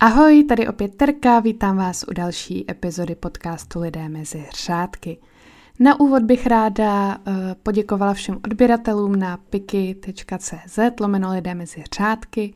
[0.00, 5.18] Ahoj, tady opět Terka, vítám vás u další epizody podcastu Lidé mezi řádky.
[5.80, 12.54] Na úvod bych ráda uh, poděkovala všem odběratelům na piky.cz lomeno lidé mezi řádky.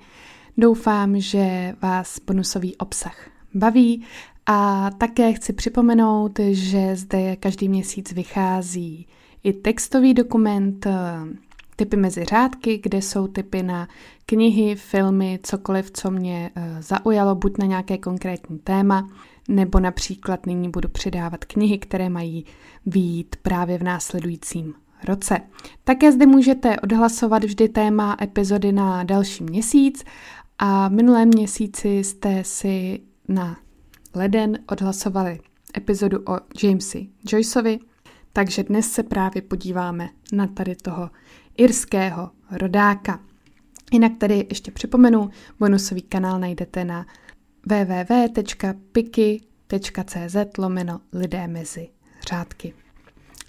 [0.57, 4.05] Doufám, že vás bonusový obsah baví
[4.46, 9.07] a také chci připomenout, že zde každý měsíc vychází
[9.43, 10.93] i textový dokument uh,
[11.79, 13.89] typy mezi řádky, kde jsou typy na
[14.27, 19.11] knihy, filmy, cokoliv, co mě uh, zaujalo, buď na nějaké konkrétní téma,
[19.49, 22.45] nebo například nyní budu přidávat knihy, které mají
[22.86, 24.75] výjít právě v následujícím
[25.05, 25.41] roce.
[25.85, 30.05] Také zde můžete odhlasovat vždy téma epizody na další měsíc
[30.58, 33.56] a v minulém měsíci jste si na
[34.14, 35.41] leden odhlasovali
[35.77, 37.78] epizodu o Jamesi Joyceovi,
[38.39, 41.11] takže dnes se právě podíváme na tady toho
[41.56, 43.20] irského rodáka.
[43.92, 47.06] Jinak tady ještě připomenu, bonusový kanál najdete na
[47.67, 48.36] www.piky.cz
[50.58, 51.89] lomeno lidé mezi
[52.28, 52.75] řádky.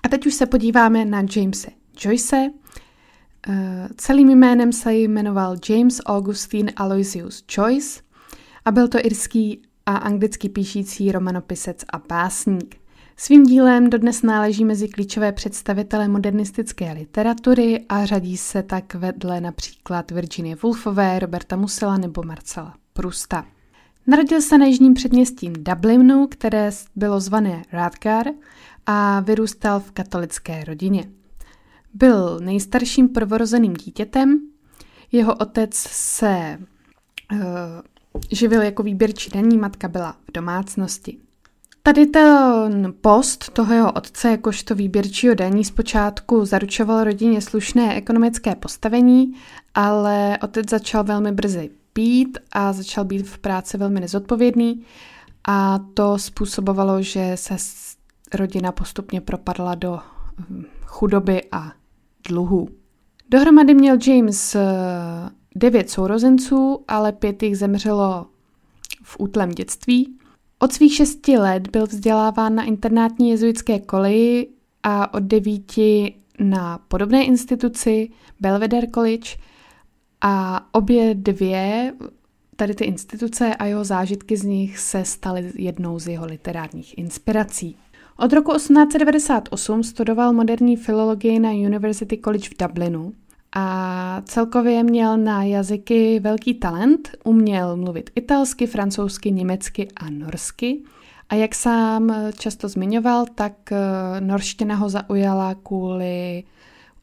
[0.04, 1.72] A teď už se podíváme na Jamese
[2.06, 2.52] Joyce.
[3.48, 3.56] Uh,
[3.98, 8.02] celým jménem se jmenoval James Augustine Aloysius Joyce
[8.66, 12.80] a byl to irský a anglicky píšící romanopisec a básník.
[13.22, 20.12] Svým dílem dodnes náleží mezi klíčové představitele modernistické literatury a řadí se tak vedle například
[20.12, 23.46] Virginie Woolfové, Roberta Musela nebo Marcela Prusta.
[24.08, 28.26] Narodil se na jižním předměstí Dublinu, které bylo zvané Radgar
[28.86, 31.10] a vyrůstal v katolické rodině.
[31.94, 34.40] Byl nejstarším prvorozeným dítětem,
[35.12, 36.60] jeho otec se
[37.32, 37.40] uh,
[38.32, 41.29] živil jako výběrčí daní, matka byla v domácnosti.
[41.90, 49.34] Tady ten post toho jeho otce jakožto výběrčího daní zpočátku zaručoval rodině slušné ekonomické postavení,
[49.76, 54.84] ale otec začal velmi brzy pít a začal být v práci velmi nezodpovědný
[55.48, 57.56] a to způsobovalo, že se
[58.34, 60.00] rodina postupně propadla do
[60.50, 61.72] hm, chudoby a
[62.28, 62.70] dluhů.
[63.30, 64.62] Dohromady měl James eh,
[65.56, 68.28] devět sourozenců, ale pět jich zemřelo
[69.04, 70.20] v útlém dětství.
[70.62, 74.48] Od svých šesti let byl vzděláván na internátní jezuitské koleji
[74.84, 78.10] a od devíti na podobné instituci
[78.40, 79.30] Belvedere College
[80.22, 81.94] a obě dvě
[82.56, 87.78] tady ty instituce a jeho zážitky z nich se staly jednou z jeho literárních inspirací.
[88.18, 93.14] Od roku 1898 studoval moderní filologii na University College v Dublinu
[93.56, 100.84] a celkově měl na jazyky velký talent, uměl mluvit italsky, francouzsky, německy a norsky.
[101.30, 103.78] A jak sám často zmiňoval, tak eh,
[104.22, 106.44] norština ho zaujala kvůli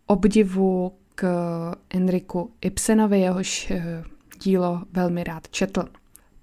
[0.06, 1.26] obdivu k
[1.90, 4.04] Enriku Ibsenovi, jehož eh,
[4.42, 5.84] dílo velmi rád četl.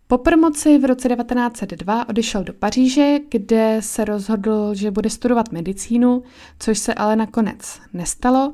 [0.08, 6.24] Po promoci v roce 1902 odešel do Paříže, kde se rozhodl, že bude studovat medicínu,
[6.60, 8.54] což se ale nakonec nestalo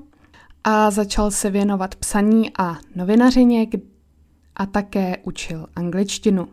[0.64, 3.68] a začal se věnovat psaní a novinařině
[4.56, 6.48] a také učil angličtinu.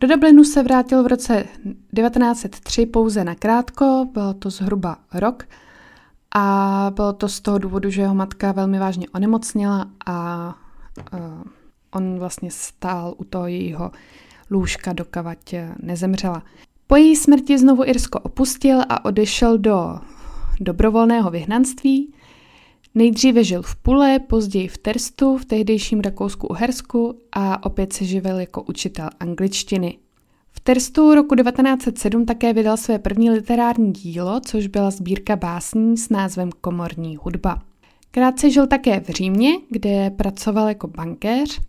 [0.00, 1.44] Do Dublinu se vrátil v roce
[1.96, 5.44] 1903 pouze na krátko, bylo to zhruba rok
[6.34, 10.48] a bylo to z toho důvodu, že jeho matka velmi vážně onemocněla a
[11.12, 11.20] uh,
[11.90, 13.90] on vlastně stál u toho jejího
[14.50, 16.42] lůžka, dokavať nezemřela.
[16.86, 19.98] Po její smrti znovu Irsko opustil a odešel do
[20.60, 22.14] dobrovolného vyhnanství.
[22.96, 28.62] Nejdříve žil v Pule, později v Terstu, v tehdejším Rakousku-Uhersku a opět se živil jako
[28.62, 29.98] učitel angličtiny.
[30.50, 36.08] V Terstu roku 1907 také vydal své první literární dílo, což byla sbírka básní s
[36.08, 37.62] názvem Komorní hudba.
[38.10, 41.60] Krátce žil také v Římě, kde pracoval jako bankéř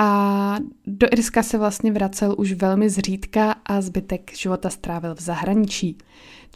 [0.00, 0.56] a
[0.86, 5.98] do Irska se vlastně vracel už velmi zřídka a zbytek života strávil v zahraničí.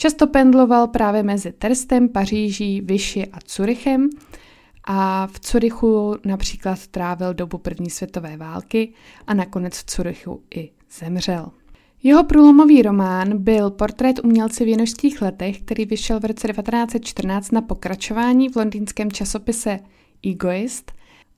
[0.00, 4.10] Často pendloval právě mezi Terstem, Paříží, Vyši a Curychem
[4.84, 8.92] a v Curychu například trávil dobu první světové války
[9.26, 11.50] a nakonec v Curychu i zemřel.
[12.02, 17.62] Jeho průlomový román byl Portrét umělce v jenožských letech, který vyšel v roce 1914 na
[17.62, 19.78] pokračování v londýnském časopise
[20.26, 20.92] Egoist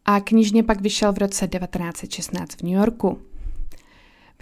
[0.05, 3.32] a knižně pak vyšel v roce 1916 v New Yorku.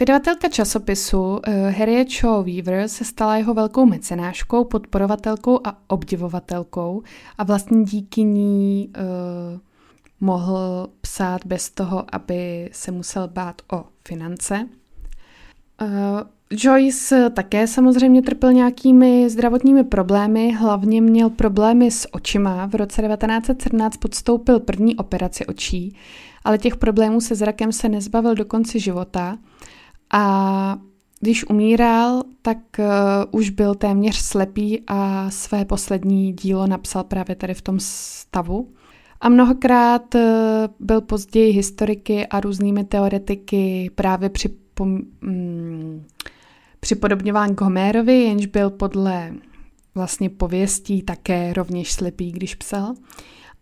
[0.01, 1.39] Vydavatelka časopisu uh,
[1.77, 7.03] Harriet Shaw Weaver se stala jeho velkou mecenáškou, podporovatelkou a obdivovatelkou
[7.37, 9.59] a vlastně díky ní uh,
[10.19, 14.67] mohl psát bez toho, aby se musel bát o finance.
[15.81, 15.87] Uh,
[16.49, 22.65] Joyce také samozřejmě trpěl nějakými zdravotními problémy, hlavně měl problémy s očima.
[22.65, 25.95] V roce 1917 podstoupil první operaci očí,
[26.43, 29.37] ale těch problémů se zrakem se nezbavil do konce života
[30.13, 30.77] a
[31.19, 32.85] když umíral, tak uh,
[33.39, 38.69] už byl téměř slepý a své poslední dílo napsal právě tady v tom stavu.
[39.21, 40.21] A mnohokrát uh,
[40.79, 46.05] byl později historiky a různými teoretiky právě připom, mm,
[46.79, 49.33] připodobňován k Homérovi, jenž byl podle
[49.95, 52.93] vlastně pověstí také rovněž slepý, když psal.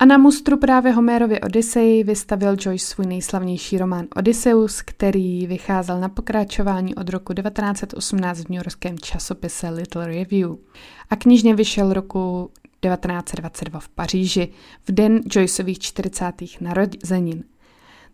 [0.01, 6.09] A na mustru právě Homérovy Odyssey vystavil Joyce svůj nejslavnější román Odysseus, který vycházel na
[6.09, 10.55] pokračování od roku 1918 v newyorském časopise Little Review.
[11.09, 12.51] A knižně vyšel roku
[12.81, 14.49] 1922 v Paříži,
[14.87, 16.25] v den Joyceových 40.
[16.61, 17.43] narozenin.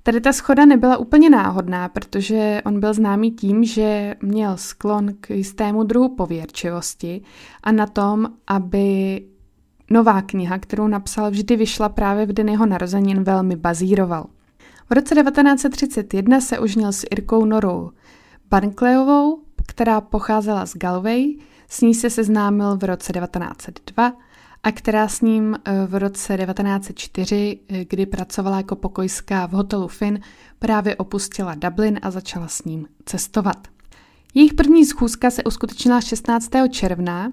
[0.03, 5.29] Tady ta schoda nebyla úplně náhodná, protože on byl známý tím, že měl sklon k
[5.29, 7.21] jistému druhu pověrčivosti
[7.63, 9.21] a na tom, aby
[9.89, 14.25] nová kniha, kterou napsal, vždy vyšla právě v den jeho narozenin, velmi bazíroval.
[14.89, 17.91] V roce 1931 se užnil s Irkou Norou
[18.49, 21.35] Barnclayovou, která pocházela z Galway,
[21.69, 24.13] s ní se seznámil v roce 1902
[24.63, 29.87] a která s ním eh, v roce 1904, eh, kdy pracovala jako pokojská v hotelu
[29.87, 30.19] Finn,
[30.59, 33.67] právě opustila Dublin a začala s ním cestovat.
[34.33, 36.49] Jejich první schůzka se uskutečnila 16.
[36.69, 37.31] června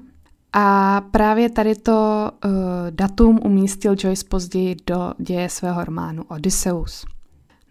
[0.53, 2.51] a právě tady to uh,
[2.91, 7.07] datum umístil Joyce později do děje svého románu Odysseus.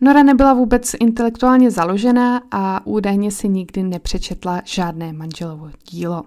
[0.01, 6.23] Nora nebyla vůbec intelektuálně založená a údajně si nikdy nepřečetla žádné manželovo dílo.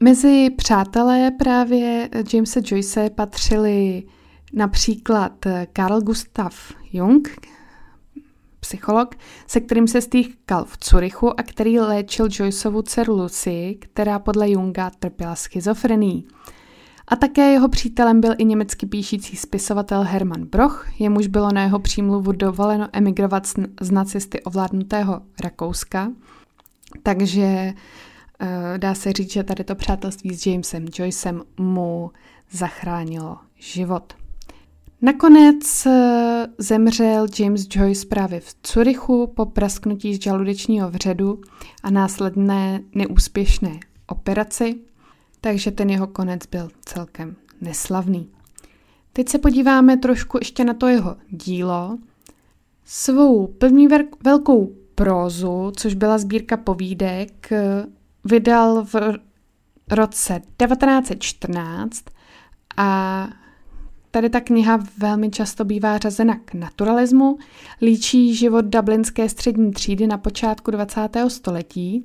[0.00, 4.02] Mezi přátelé právě Jamesa Joyce patřili
[4.52, 5.32] například
[5.76, 7.28] Carl Gustav Jung,
[8.66, 9.14] psycholog,
[9.46, 14.90] se kterým se stýkal v Curychu a který léčil Joyceovu dceru Lucy, která podle Junga
[14.90, 16.26] trpěla schizofrenií.
[17.08, 21.78] A také jeho přítelem byl i německý píšící spisovatel Hermann Broch, jemuž bylo na jeho
[21.78, 23.46] přímluvu dovoleno emigrovat
[23.80, 26.12] z nacisty ovládnutého Rakouska.
[27.02, 27.72] Takže
[28.40, 32.10] Eh, dá se říct, že tady to přátelství s Jamesem Joycem mu
[32.50, 34.12] zachránilo život.
[35.02, 41.40] Nakonec eh, zemřel James Joyce právě v Curychu po prasknutí z žaludečního vředu
[41.82, 44.74] a následné neúspěšné operaci,
[45.40, 48.30] takže ten jeho konec byl celkem neslavný.
[49.12, 51.98] Teď se podíváme trošku ještě na to jeho dílo.
[52.84, 53.88] Svou první
[54.24, 57.50] velkou prózu, což byla sbírka povídek,
[58.24, 58.94] vydal v
[59.90, 62.04] roce 1914
[62.76, 63.28] a
[64.10, 67.38] tady ta kniha velmi často bývá řazena k naturalismu,
[67.82, 71.08] líčí život dublinské střední třídy na počátku 20.
[71.28, 72.04] století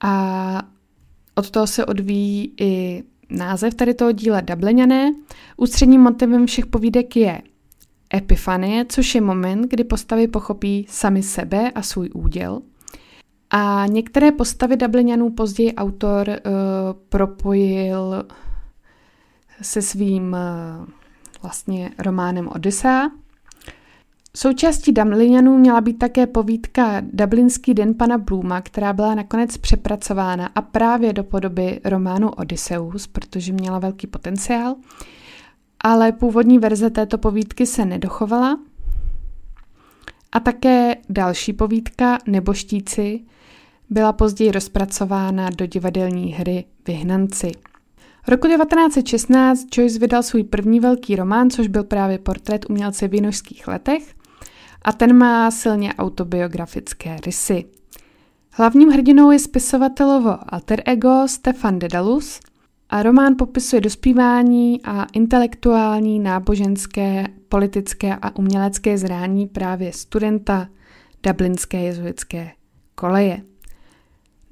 [0.00, 0.62] a
[1.34, 5.12] od toho se odvíjí i název tady toho díla Dublinané.
[5.56, 7.42] Ústředním motivem všech povídek je
[8.14, 12.62] epifanie, což je moment, kdy postavy pochopí sami sebe a svůj úděl–
[13.56, 16.34] a některé postavy Dublinianů později autor uh,
[17.08, 18.24] propojil
[19.62, 20.88] se svým uh,
[21.44, 23.08] vlastně románem Odyssea.
[24.36, 30.62] Součástí Dublinianů měla být také povídka Dublinský den pana Bluma, která byla nakonec přepracována a
[30.62, 34.74] právě do podoby románu Odysseus, protože měla velký potenciál.
[35.80, 38.58] Ale původní verze této povídky se nedochovala.
[40.32, 43.20] A také další povídka Neboštíci,
[43.90, 47.52] byla později rozpracována do divadelní hry Vyhnanci.
[48.28, 53.68] Roku 1916 Joyce vydal svůj první velký román, což byl právě portrét umělce v jinožských
[53.68, 54.14] letech
[54.82, 57.64] a ten má silně autobiografické rysy.
[58.52, 62.40] Hlavním hrdinou je spisovatelovo alter ego Stefan Dedalus
[62.90, 70.68] a román popisuje dospívání a intelektuální, náboženské, politické a umělecké zrání právě studenta
[71.22, 72.50] Dublinské jezuitské
[72.94, 73.42] koleje.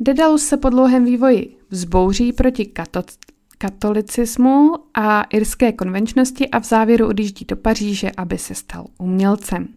[0.01, 3.33] Dedalus se po dlouhém vývoji vzbouří proti kato-
[3.63, 9.69] katolicismu a irské konvenčnosti a v závěru odjíždí do Paříže, aby se stal umělcem.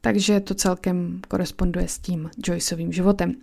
[0.00, 3.34] Takže to celkem koresponduje s tím Joyceovým životem.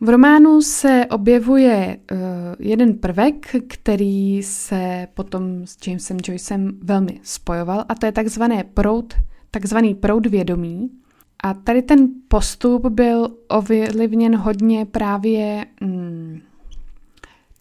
[0.00, 2.18] V románu se objevuje uh,
[2.58, 9.14] jeden prvek, který se potom s Jamesem Joycem velmi spojoval, a to je takzvané proud,
[9.50, 10.90] takzvaný proud vědomí,
[11.42, 16.03] a tady ten postup byl ovlivněn hodně právě mm,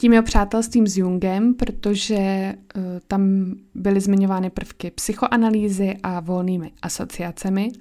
[0.04, 7.72] tím jeho přátelstvím s Jungem, protože uh, tam byly zmiňovány prvky psychoanalýzy a volnými asociacemi.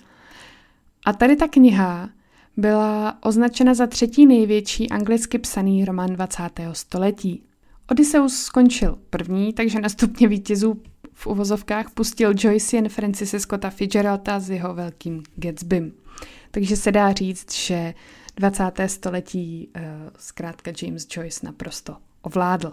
[1.07, 2.11] A tady ta kniha
[2.57, 6.43] byla označena za třetí největší anglicky psaný román 20.
[6.73, 7.43] století.
[7.91, 14.41] Odysseus skončil první, takže na stupně vítězů v uvozovkách pustil Joyce jen Francise Scotta Fitzgeralda
[14.41, 15.93] s jeho velkým Gatsbym.
[16.51, 17.95] Takže se dá říct, že
[18.37, 18.65] 20.
[18.87, 19.83] století uh,
[20.19, 22.73] zkrátka James Joyce naprosto ovládl.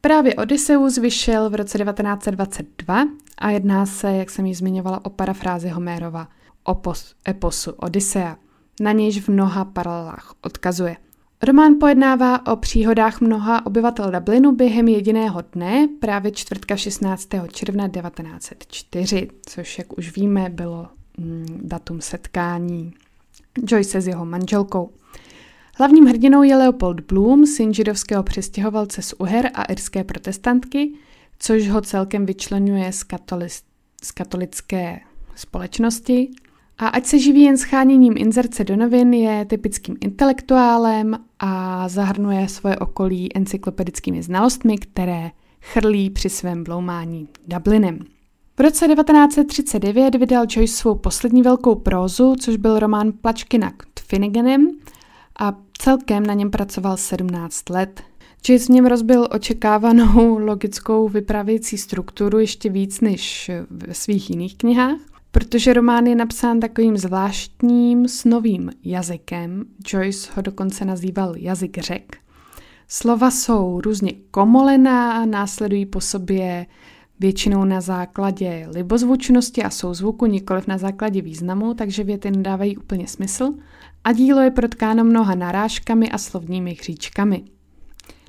[0.00, 3.04] Právě Odysseus vyšel v roce 1922
[3.38, 6.28] a jedná se, jak jsem ji zmiňovala, o parafrázi Homérova
[6.64, 8.36] opos, eposu Odyssea,
[8.80, 10.96] na nějž v mnoha paralelách odkazuje.
[11.42, 17.28] Román pojednává o příhodách mnoha obyvatel Dublinu během jediného dne, právě čtvrtka 16.
[17.52, 22.92] června 1904, což, jak už víme, bylo mm, datum setkání
[23.66, 24.90] Joyce s jeho manželkou.
[25.78, 30.92] Hlavním hrdinou je Leopold Bloom, syn židovského přestěhovalce z Uher a irské protestantky,
[31.38, 33.62] což ho celkem vyčlenuje z, katolic-
[34.02, 35.00] z katolické
[35.36, 36.30] společnosti.
[36.78, 42.76] A ať se živí jen scháněním inzerce do novin, je typickým intelektuálem a zahrnuje svoje
[42.76, 47.98] okolí encyklopedickými znalostmi, které chrlí při svém bloumání Dublinem.
[48.56, 54.70] V roce 1939 vydal Joyce svou poslední velkou prózu, což byl román Plačky nad Finneganem
[55.38, 58.02] a celkem na něm pracoval 17 let.
[58.48, 64.98] Joyce v něm rozbil očekávanou logickou vypravějící strukturu ještě víc než ve svých jiných knihách,
[65.30, 69.64] protože román je napsán takovým zvláštním snovým jazykem.
[69.88, 72.16] Joyce ho dokonce nazýval jazyk řek.
[72.88, 76.66] Slova jsou různě komolená, následují po sobě
[77.22, 83.54] většinou na základě libozvučnosti a souzvuku, nikoliv na základě významu, takže věty nedávají úplně smysl
[84.04, 87.44] a dílo je protkáno mnoha narážkami a slovními hříčkami.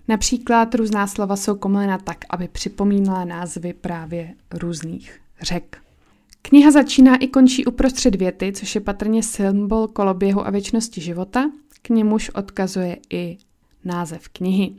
[0.07, 5.77] Například různá slova jsou komlena tak, aby připomínala názvy právě různých řek.
[6.41, 11.89] Kniha začíná i končí uprostřed věty, což je patrně symbol koloběhu a věčnosti života, k
[11.89, 13.37] němuž odkazuje i
[13.85, 14.75] název knihy.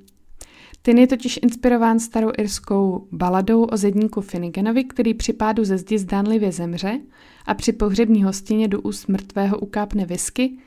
[0.86, 5.98] Ten je totiž inspirován starou irskou baladou o zedníku Finneganovi, který při pádu ze zdi
[5.98, 7.00] zdánlivě zemře
[7.46, 10.58] a při pohřební hostině do úst mrtvého ukápne whisky,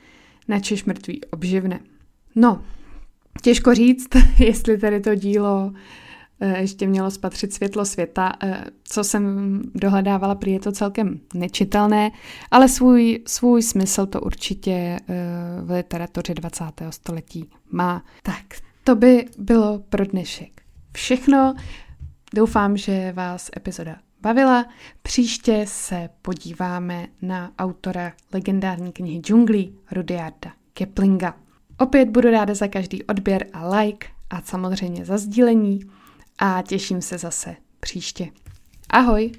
[0.47, 1.79] načež mrtvý obživne.
[2.35, 2.61] No,
[3.41, 4.07] těžko říct,
[4.39, 5.71] jestli tady to dílo
[6.39, 8.33] eh, ještě mělo spatřit světlo světa.
[8.43, 12.11] Eh, co jsem dohledávala, prý je to celkem nečitelné,
[12.51, 14.99] ale svůj, svůj smysl to určitě eh,
[15.61, 16.65] v literatuře 20.
[16.89, 18.03] století má.
[18.23, 20.61] Tak, to by bylo pro dnešek
[20.93, 21.55] všechno.
[22.35, 24.65] Doufám, že vás epizoda bavila.
[25.01, 31.37] Příště se podíváme na autora legendární knihy Džunglí Rudyarda Keplinga.
[31.77, 35.79] Opět budu ráda za každý odběr a like a samozřejmě za sdílení
[36.37, 38.27] a těším se zase příště.
[38.89, 39.31] Ahoj!